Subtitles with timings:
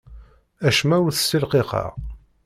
[0.67, 1.87] Acemma ur t-ssilqiqeɣ.